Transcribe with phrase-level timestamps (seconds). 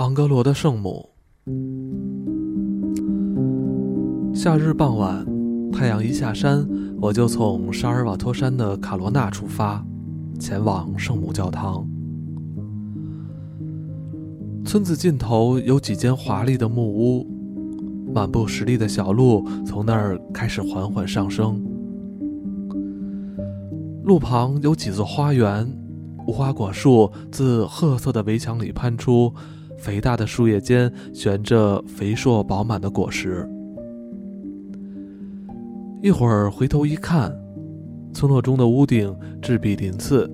[0.00, 1.10] 昂格罗的圣母。
[4.32, 5.26] 夏日傍晚，
[5.70, 6.66] 太阳一下山，
[7.02, 9.84] 我就从沙尔瓦托山的卡罗纳出发，
[10.38, 11.86] 前往圣母教堂。
[14.64, 17.26] 村子尽头有几间华丽的木屋，
[18.10, 21.62] 满布石砾的小路从那儿开始缓缓上升。
[24.04, 25.70] 路旁有几座花园，
[26.26, 29.34] 无花果树自褐色的围墙里攀出，
[29.80, 33.48] 肥大的树叶间悬着肥硕饱满的果实。
[36.02, 37.34] 一会儿回头一看，
[38.12, 40.30] 村落中的屋顶栉比鳞次。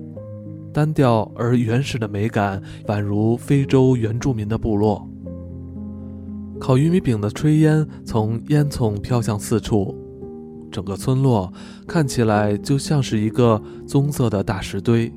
[0.73, 5.09] 单调而原始的美感，宛如非洲原住民的部落。
[6.59, 9.95] 烤玉米饼的炊烟从烟囱飘向四处，
[10.71, 11.51] 整个村落
[11.87, 15.11] 看起来就像是一个棕色的大石堆，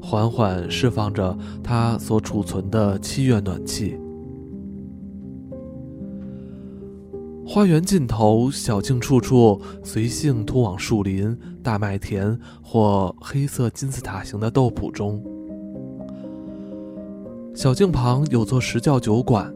[0.00, 3.98] 缓缓释放着它所储存的七月暖气。
[7.46, 15.22] 花园尽头，小径处处随性通往树林、大麦田或黑色金字塔形的豆圃中。
[17.54, 19.52] 小径旁有座石窖酒馆，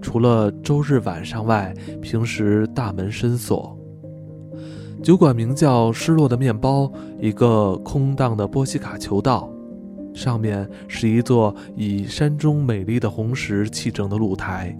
[0.00, 3.78] 除了周日晚上外，平时大门深锁。
[5.02, 9.48] 酒馆名叫“失落的面包”，一个空荡的波西卡球道，
[10.14, 14.76] 上面是一座以山中美丽的红石砌成的露台。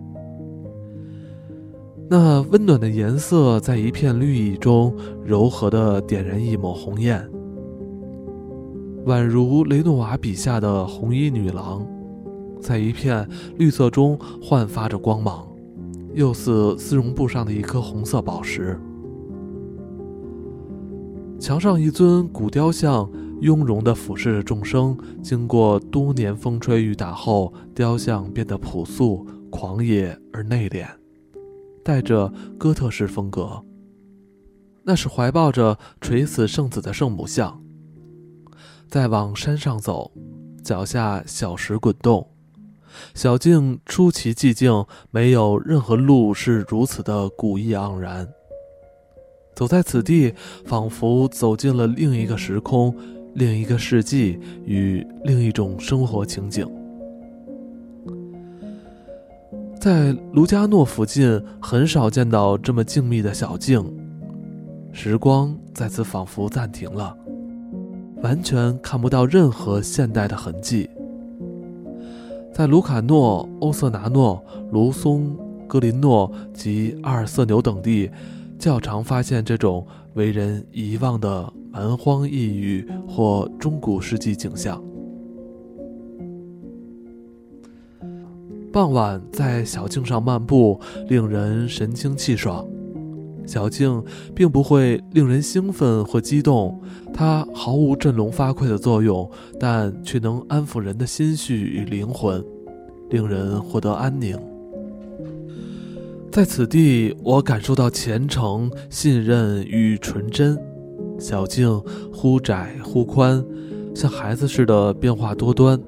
[2.08, 4.92] 那温暖的颜色在一片绿意中
[5.24, 7.24] 柔和地点燃一抹红艳，
[9.06, 11.86] 宛如雷诺瓦笔下的红衣女郎，
[12.60, 15.46] 在一片绿色中焕发着光芒，
[16.12, 18.76] 又似丝绒布上的一颗红色宝石。
[21.38, 23.08] 墙上一尊古雕像，
[23.40, 24.96] 雍容地俯视着众生。
[25.22, 30.86] 经过多年风吹雨打后，雕像变得朴素、狂野而内敛。
[31.82, 33.64] 带着哥特式风格，
[34.84, 37.60] 那是怀抱着垂死圣子的圣母像。
[38.88, 40.12] 再往山上走，
[40.62, 42.28] 脚下小石滚动，
[43.14, 48.28] 小径出奇寂静，没有任何路是如此的古意盎然。
[49.54, 50.34] 走在此地，
[50.64, 52.94] 仿佛走进了另一个时空、
[53.34, 56.66] 另一个世纪与另一种生活情景。
[59.80, 63.82] 在卢加诺附近，很少见到这么静谧的小径。
[64.92, 67.16] 时光在此仿佛暂停了，
[68.22, 70.90] 完全看不到任何现代的痕迹。
[72.52, 75.34] 在卢卡诺、欧瑟拿诺、卢松、
[75.66, 78.10] 格林诺及阿尔瑟纽等地，
[78.58, 84.82] 较常发现这种为人遗忘的蛮荒异域或中古世纪景象。
[88.72, 92.66] 傍晚在小径上漫步，令人神清气爽。
[93.46, 94.00] 小径
[94.32, 96.80] 并不会令人兴奋或激动，
[97.12, 102.44] 它毫无振聋发聩的作用，但却能安抚人的心绪与灵魂，
[103.08, 104.38] 令人获得安宁。
[106.30, 110.56] 在此地，我感受到虔诚、信任与纯真。
[111.20, 111.78] 小径
[112.12, 113.44] 忽窄忽宽，
[113.94, 115.78] 像孩子似的变化多端，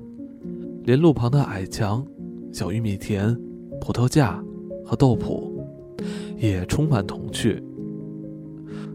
[0.85, 2.07] 连路旁的矮墙。
[2.53, 3.35] 小玉米田、
[3.81, 4.45] 葡萄架
[4.85, 5.51] 和豆圃
[6.37, 7.65] 也充满童趣。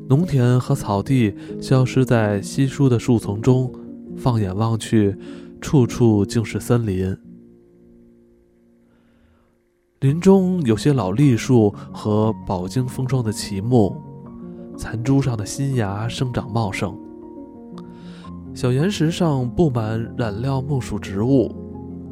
[0.08, 3.74] 农田和草地消失在稀疏的树丛中，
[4.16, 5.18] 放眼望去，
[5.60, 7.18] 处处竟是森林。
[10.02, 14.00] 林中有些老栗树和饱经风霜的奇木，
[14.78, 16.96] 残株上的新芽生长茂盛。
[18.54, 21.54] 小岩石上布满染料木属植物。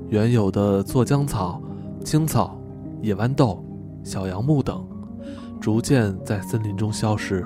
[0.10, 1.62] 原有的做浆草、
[2.04, 2.60] 青草、
[3.02, 3.64] 野豌豆、
[4.04, 4.86] 小杨木等，
[5.60, 7.44] 逐渐在森林中消失，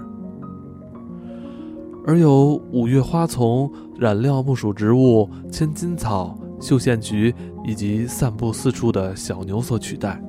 [2.06, 7.34] 而有五月花丛、染料木属植物、千金草、绣线菊
[7.66, 10.22] 以及散布四处的小牛所取代。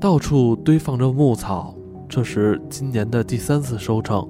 [0.00, 1.72] 到处堆放着牧草，
[2.08, 4.26] 这是今年的第三次收成。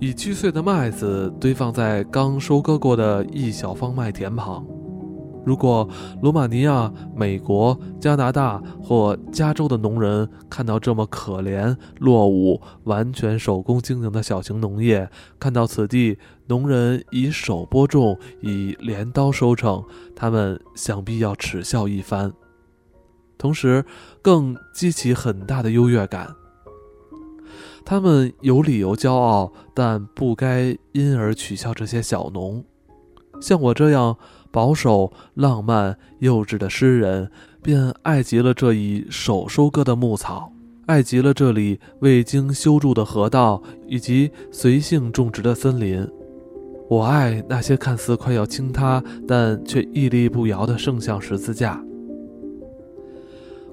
[0.00, 4.64] 已锯碎的麦子堆放在刚收割过的一小方麦田旁。
[5.44, 5.88] 如果
[6.20, 15.08] 罗马尼亚、美国、加拿大或加州的农人看到这么可怜、落伍、完全手工经营的小型农业，
[15.40, 16.18] 看到此地
[16.48, 19.82] 农人以手播种、以镰刀收成，
[20.14, 22.30] 他们想必要耻笑一番，
[23.38, 23.84] 同时
[24.20, 26.34] 更激起很大的优越感。
[27.84, 32.62] 他们有理由骄傲，但不该因而取笑这些小农。
[33.40, 34.16] 像我这样。
[34.50, 37.30] 保守、浪漫、幼稚的诗人，
[37.62, 40.50] 便爱极了这一手收割的牧草，
[40.86, 46.08] 爱极了这里未经修筑的河道以及随性种植的森林。
[46.88, 51.78] 我爱那些看似快要倾塌，但却屹立不摇的圣像十字架。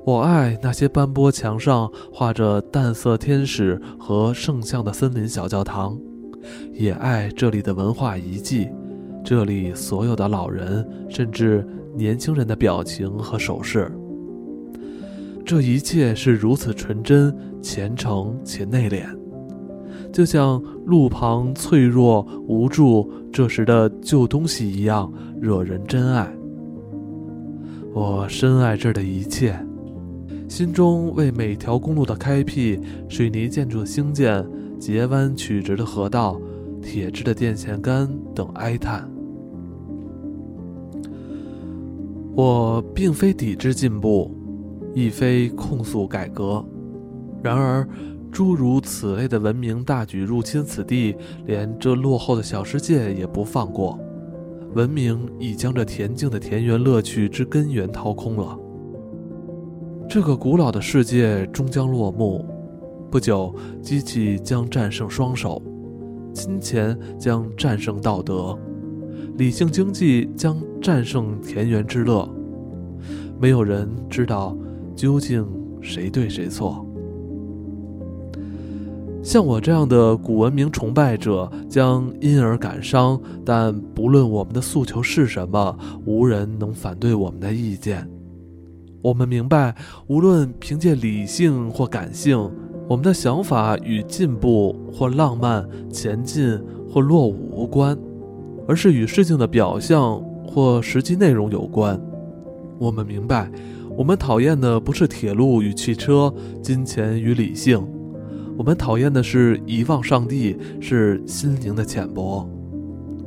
[0.06, 5.98] 我爱那些斑驳墙上画着淡色天使和圣像的森林小教堂，
[6.72, 8.70] 也爱这里的文化遗迹，
[9.24, 13.92] 这里所有的老人甚至年轻人的表情和手势。
[15.44, 19.06] 这一切是如此纯真、虔诚且内敛。
[20.14, 25.12] 就像路旁脆弱无助这时的旧东西一样，
[25.42, 26.32] 惹人真爱。
[27.92, 29.58] 我深爱这儿的一切，
[30.48, 34.46] 心中为每条公路的开辟、水泥建筑的兴建、
[34.80, 36.40] 截弯曲直的河道、
[36.82, 39.10] 铁质的电线杆等哀叹。
[42.36, 44.32] 我并非抵制进步，
[44.94, 46.64] 亦非控诉改革，
[47.42, 47.88] 然而。
[48.32, 51.16] 诸如此类的文明大举入侵此地，
[51.46, 53.98] 连这落后的小世界也不放过。
[54.74, 58.60] 文明已将这恬静的田园乐趣之根源掏空了。
[60.08, 62.46] 这个古老的世界终将落幕。
[63.12, 65.62] 不久，机器将战胜双手，
[66.32, 68.58] 金钱将战胜道德，
[69.38, 72.30] 理性经济将战胜田园之乐。
[73.40, 74.56] 没有人知道
[74.96, 75.46] 究竟
[75.82, 76.86] 谁对谁错。
[79.22, 88.08] 像我这样的古文明崇拜者将因而感伤，但不论我们的诉求是什么，无人能反对我们的意见。
[89.06, 89.76] 我们明白，
[90.08, 92.36] 无论凭借理性或感性，
[92.88, 96.60] 我们的想法与进步或浪漫、前进
[96.90, 97.96] 或落伍无关，
[98.68, 102.02] 而是与事情的表象或实际内容有关。
[102.80, 103.48] 我们明白，
[103.96, 107.80] 我们讨厌的不是铁路与汽车、金钱与理性。
[108.58, 112.50] 我们讨厌的是遗忘上帝，是心灵的浅薄。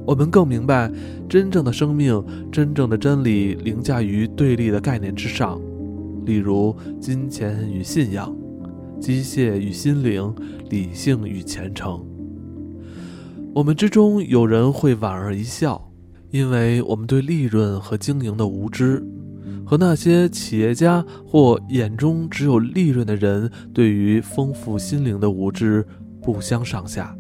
[0.05, 0.91] 我们更明白，
[1.29, 2.21] 真正的生命、
[2.51, 5.61] 真正的真理凌驾于对立的概念之上，
[6.29, 8.37] 例如金钱与信仰、
[9.01, 10.33] 机械与心灵、
[10.69, 12.05] 理性与虔诚。
[13.55, 15.91] 我们之中有人会莞尔一笑，
[16.31, 19.03] 因为我们对利润和经营的无知。
[19.65, 25.87] 和那些企业家或眼中只有利润的人对于丰富心灵的无知
[26.23, 27.17] 不相上下。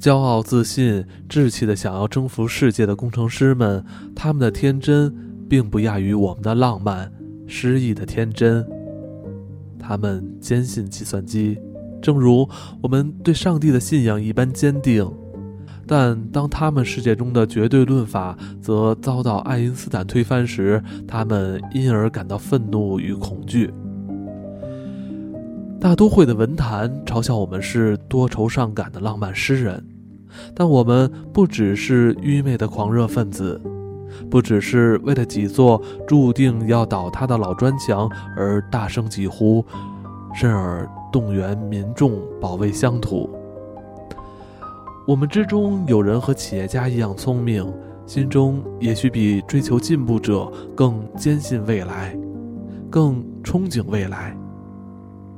[0.00, 3.84] 骄傲自信、志气的想要征服世界的工程师们，
[4.14, 5.14] 他们的天真
[5.48, 7.12] 并不亚于我们的浪漫、
[7.48, 8.64] 诗意的天真。
[9.78, 11.58] 他们坚信计算机，
[12.00, 12.48] 正如
[12.82, 15.10] 我们对上帝的信仰一般坚定。
[15.86, 23.72] 但当他们世界中的绝对论法则遭到爱因斯坦推翻时，他们因而感到愤怒与恐惧。
[25.80, 29.82] 大都会的文坛嘲笑我们是多愁善感的浪漫诗人，
[30.54, 33.58] 但我们不只是愚昧的狂热分子，
[34.30, 39.64] 不只是为了几座注定要倒塌的老砖墙而大声疾呼，
[40.34, 43.28] 甚而动员民众保卫乡土。
[45.06, 47.66] 我们之中有人和企业家一样聪明，
[48.04, 52.14] 心中也许比追求进步者更坚信未来，
[52.90, 54.36] 更憧憬未来，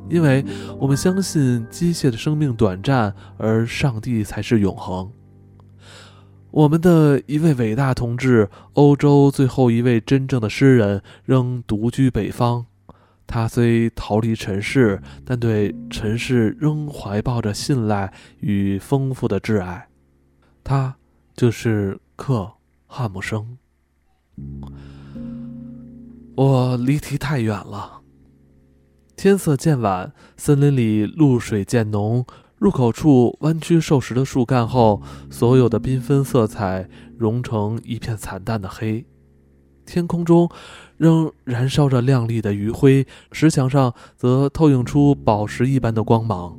[0.09, 0.45] 因为
[0.79, 5.09] 我们相信机械的生命短暂，而上帝才是永恒。
[6.53, 12.67] 我们的一位伟大同志，欧洲最后一位真正的诗人，仍独居北方。
[13.27, 19.89] 他虽逃离尘世，但对尘世仍怀抱着信赖与丰富的挚爱。
[20.65, 20.97] 他
[21.37, 22.55] 就是克
[22.89, 23.57] 汉姆生。
[26.35, 28.01] 我离题太远了。
[29.15, 32.27] 天色渐晚，森林里露水渐浓，
[32.61, 35.01] 入口处弯曲瘦实的树干后，
[35.31, 36.87] 所有的缤纷色彩
[37.17, 39.07] 融成一片惨淡的黑。
[39.87, 40.47] 天空中
[40.99, 46.59] 仍燃烧着亮丽的余晖，石墙上则透映出宝石一般的光芒。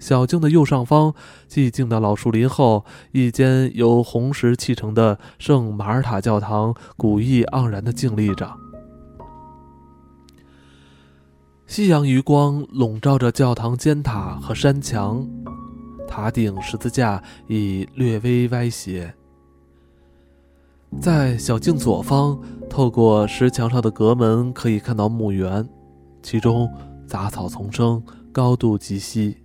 [0.00, 1.14] 小径的右上方，
[1.48, 8.52] 寂静的老树林后，一间由红石砌成的圣马尔塔教堂古意盎然地静立着。
[11.70, 15.24] 夕阳余光笼罩着教堂尖塔和山墙，
[16.04, 19.14] 塔顶十字架已略微歪斜。
[21.00, 22.36] 在小径左方，
[22.68, 25.64] 透过石墙上的隔门，可以看到墓园，
[26.24, 26.68] 其中
[27.06, 29.36] 杂草丛生，高度极稀。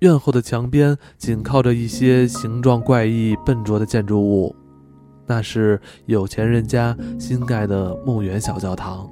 [0.00, 4.52] 院后的墙边紧靠着一些形状怪异、笨拙的建筑物，
[5.28, 9.08] 那是有钱人家新盖的墓园小教堂。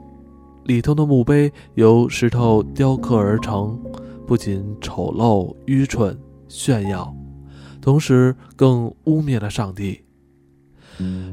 [0.64, 3.78] 里头的墓碑由石头雕刻而成，
[4.26, 6.18] 不仅丑陋、愚蠢、
[6.48, 7.14] 炫耀，
[7.80, 10.00] 同时更污蔑了上帝。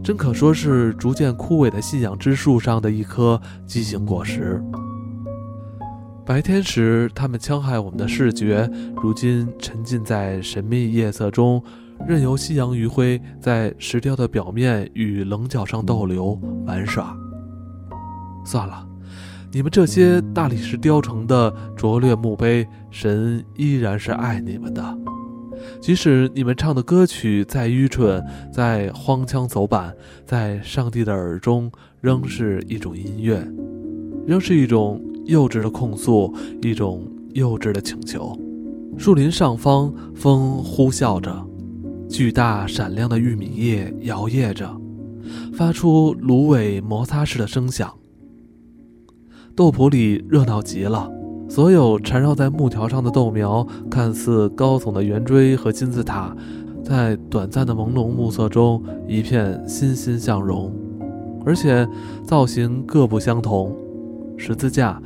[0.03, 4.61] 真可说是逐渐枯萎的信仰之树上的一颗畸形果实。
[6.25, 8.67] 白天时，他们戕害我们的视觉；
[9.01, 11.61] 如今沉浸在神秘夜色中，
[12.07, 17.15] 任由夕阳余晖在石雕的表面与棱角上逗留玩耍。
[18.43, 18.87] 算了，
[19.53, 24.97] 你们这些大理石雕成的拙劣墓碑，神依然是爱你们的。
[25.81, 29.93] 即使你们唱的歌曲再愚蠢、再荒腔走板，
[30.25, 33.45] 在上帝的耳中仍是一种音乐，
[34.25, 38.39] 仍是一种幼稚的控诉，一种幼稚的请求。
[38.97, 41.45] 树林上方，风呼啸着，
[42.09, 44.79] 巨大闪亮的玉米叶摇曳着，
[45.53, 47.93] 发出芦苇摩擦似的声响。
[49.61, 51.07] 豆圃里热闹极了。
[51.47, 56.35] 所有缠绕在木条上的豆苗，看似高耸的圆锥和金字塔，
[56.83, 60.73] 在短暂的朦胧暮色中一片欣欣向荣，
[61.45, 61.87] 而且
[62.23, 63.75] 造型各不相同：
[64.35, 64.99] 十字架、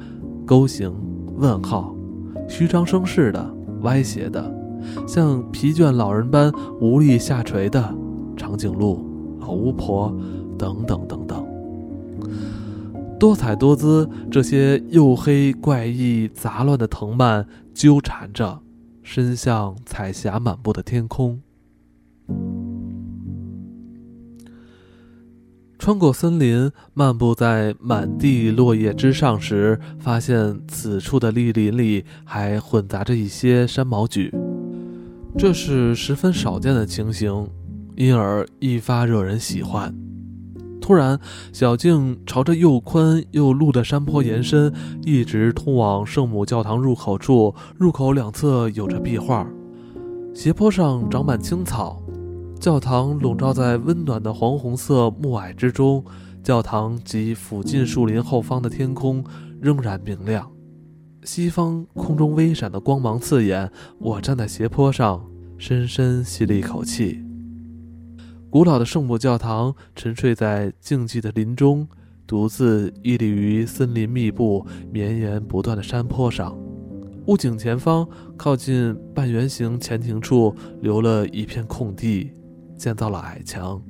[0.46, 0.90] 勾形、
[1.36, 1.94] 问号、
[2.48, 4.50] 虚张声势的、歪斜的，
[5.06, 7.94] 像疲倦老人般无力下垂的
[8.38, 9.06] 长颈鹿、
[9.42, 10.16] 老巫婆，
[10.58, 11.45] 等等等等。
[13.18, 18.62] 多彩多姿，这些黝黑怪异、杂乱的藤蔓纠缠着，
[19.02, 21.42] 伸向彩霞满布的天空。
[25.80, 34.32] 穿过森林，漫步在满地落叶之上时，发现此处的绿林里还混杂着一些山毛榉，
[35.38, 37.48] 这是十分少见的情形，
[37.96, 39.94] 因而愈发惹人喜欢。
[40.82, 41.20] 突然，
[41.52, 44.72] 小径朝着又宽又路的山坡延伸，
[45.04, 47.56] 一直通往圣母教堂入口处。
[47.78, 49.48] 入口两侧有着壁画，
[50.34, 52.02] 斜坡上长满青草，
[52.60, 56.04] 教堂笼罩在温暖的黄红色暮霭之中。
[56.44, 59.26] 教堂及附近树林后方的天空
[59.60, 60.52] 仍然明亮，
[61.24, 63.72] 西方空中微闪的光芒刺眼。
[63.98, 65.26] 我站在斜坡上，
[65.58, 67.25] 深深吸了一口气。
[68.56, 71.86] 古老的圣母教堂沉睡在静寂的林中，
[72.26, 76.58] 独自屹立于森林密布、绵延不断的山坡上。
[77.28, 78.08] 屋景前方，
[78.38, 82.32] 靠近半圆形前庭处，留了一片空地，
[82.78, 83.84] 建造了矮墙。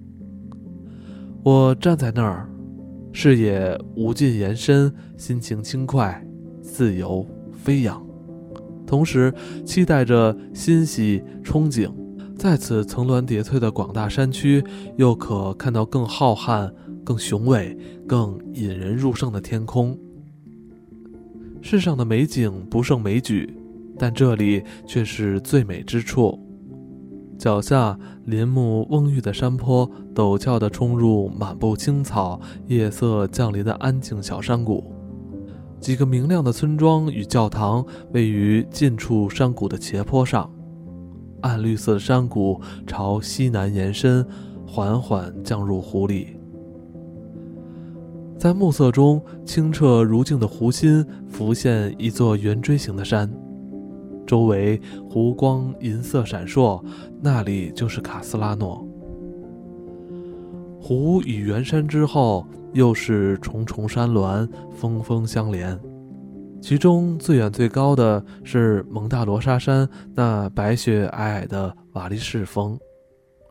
[1.43, 2.49] 我站在那儿，
[3.13, 6.25] 视野无尽延伸，心情轻快、
[6.63, 8.03] 自由、飞扬，
[8.87, 9.31] 同时
[9.63, 11.87] 期待着欣喜、憧憬。
[12.37, 14.63] 在此层峦叠翠的广大山区，
[14.97, 16.71] 又可看到更浩瀚、
[17.03, 17.77] 更雄伟、
[18.07, 19.97] 更引人入胜的天空。
[21.61, 23.57] 世上的美景不胜枚举，
[23.97, 26.39] 但这里却是最美之处。
[27.37, 34.83] 脚下林木蓊郁的山坡，陡峭地冲入满布青草、夜色降临的安静小山谷。
[35.79, 40.49] 几个明亮的村庄与教堂位于近处山谷的斜坡上。
[41.45, 44.25] 暗绿色的山谷朝西南延伸，
[44.65, 46.39] 缓缓降入湖里。
[48.35, 53.31] 在暮色中，清澈如镜的湖心浮现一座圆锥形的山，
[54.25, 56.83] 周围湖光银色闪烁，
[57.21, 58.83] 那里就是卡斯拉诺。
[60.81, 65.79] 湖与圆山之后，又是重重山峦，峰峰相连。
[66.61, 72.79] 其中最远最高的是蒙大罗沙山那白雪皑皑的瓦利士峰，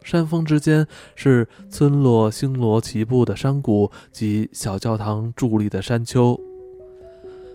[0.02, 0.84] 山峰之间
[1.14, 6.38] 是村落星罗棋布的山谷及小教堂伫立的山丘。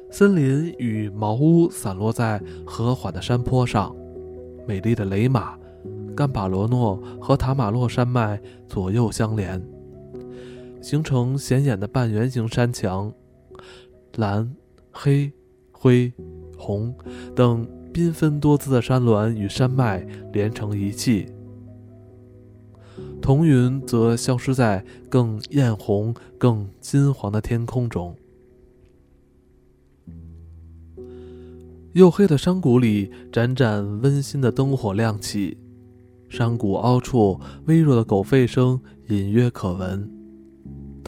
[0.09, 3.93] 森林与茅屋散落在和缓的山坡上，
[4.65, 5.57] 美丽的雷马、
[6.15, 9.61] 甘巴罗诺和塔马洛山脉左右相连，
[10.81, 13.13] 形成显眼的半圆形山墙，
[14.15, 14.55] 蓝、
[14.91, 15.29] 黑。
[15.79, 16.11] 灰、
[16.57, 16.93] 红
[17.33, 21.27] 等缤纷多姿的山峦与山脉连成一气，
[23.21, 28.13] 彤云则消失在更艳红、更金黄的天空中。
[31.93, 35.57] 黝黑的山谷里，盏盏温馨的灯火亮起，
[36.27, 40.18] 山谷凹处微弱的狗吠声隐约可闻。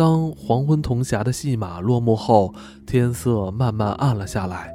[0.01, 2.55] 当黄昏铜霞的戏码落幕后，
[2.87, 4.73] 天色慢慢暗了下来。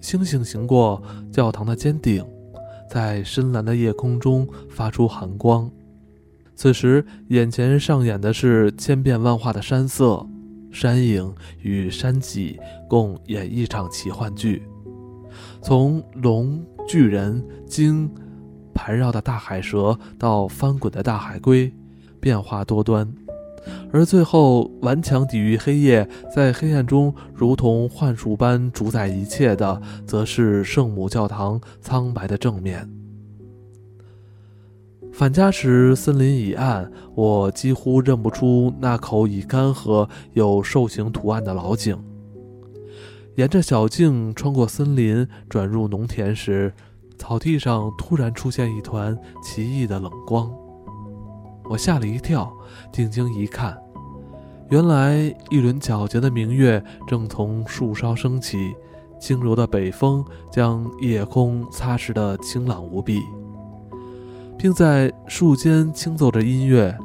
[0.00, 2.26] 星星行过教堂的尖顶，
[2.90, 5.70] 在深蓝的夜空中发出寒光。
[6.56, 10.26] 此时，眼前上演的是千变万化的山色、
[10.72, 11.32] 山影
[11.62, 12.58] 与山脊，
[12.88, 14.64] 共演一场奇幻剧。
[15.62, 18.10] 从龙、巨人、鲸，
[18.74, 21.72] 盘绕的大海蛇，到翻滚的大海龟，
[22.18, 23.08] 变化多端。
[23.92, 32.88] 而最后顽强抵御黑夜，在黑暗中如同幻术般主宰一切的，则是圣母教堂苍白的正面。
[35.12, 41.96] 返家时，森林已暗，我几乎认不出那口已干涸、有兽形图案的老井。
[43.36, 46.72] 沿着小径穿过森林，转入农田时，
[47.16, 50.50] 草地上突然出现一团奇异的冷光，
[51.68, 52.52] 我吓了一跳，
[52.92, 53.76] 定睛一看，
[54.70, 58.74] 原来一轮皎洁的明月正从树梢升起，
[59.20, 63.20] 轻柔的北风将夜空擦拭得清朗无比。
[64.58, 66.96] 并在树间轻奏着音乐，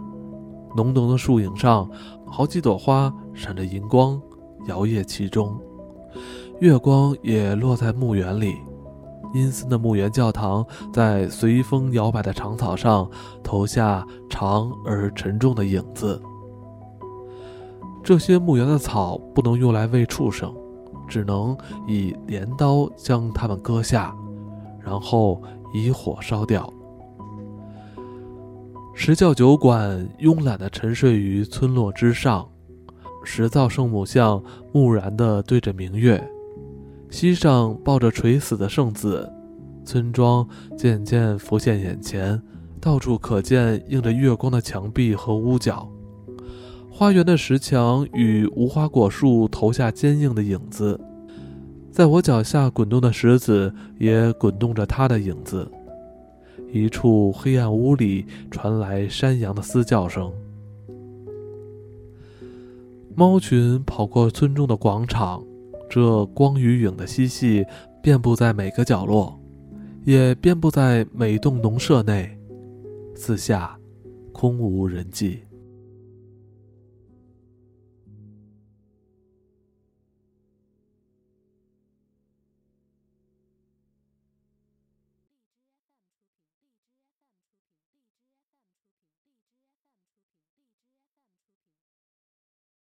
[0.75, 1.89] 浓浓的树影上，
[2.25, 4.21] 好几朵花闪着银光，
[4.67, 5.59] 摇曳其中。
[6.59, 8.55] 月光也落在墓园里，
[9.33, 13.09] 阴森的墓园教堂在随风摇摆的长草上
[13.43, 16.21] 投下长而沉重的影子。
[18.03, 20.53] 这些墓园的草不能用来喂畜生，
[21.07, 21.55] 只能
[21.87, 24.15] 以镰刀将它们割下，
[24.79, 25.41] 然后
[25.73, 26.71] 以火烧掉。
[28.93, 32.47] 石教酒馆慵懒地沉睡于村落之上，
[33.23, 36.21] 石造圣母像木然地对着明月，
[37.11, 39.31] 膝上抱着垂死的圣子。
[39.83, 42.41] 村庄渐渐浮现眼前，
[42.79, 45.87] 到处可见映着月光的墙壁和屋角。
[46.89, 50.99] 花园的石墙与无花果树投下坚硬的影子，
[51.91, 55.69] 在我脚下滚动的石子也滚动着它的影子。
[56.71, 60.31] 一处黑暗屋里传来山羊的嘶叫声，
[63.15, 65.43] 猫群跑过村中的广场，
[65.91, 67.65] 这光与影的嬉戏
[68.01, 69.37] 遍布在每个角落，
[70.05, 72.39] 也遍布在每栋农舍内。
[73.13, 73.77] 四下
[74.31, 75.41] 空无人迹。